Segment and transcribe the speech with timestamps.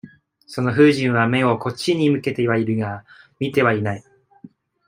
[0.47, 3.05] その夫人は、眼をこっちに向けてはいるが、
[3.39, 4.03] 見てはいない。